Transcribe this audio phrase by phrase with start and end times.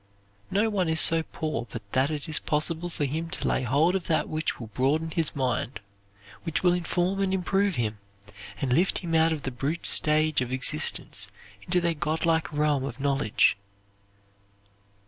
[0.49, 3.93] No one is so poor but that it is possible for him to lay hold
[3.93, 5.79] of that which will broaden his mind,
[6.41, 7.99] which will inform and improve him,
[8.59, 12.83] and lift him out of the brute stage of existence into their god like realm
[12.83, 13.55] of knowledge.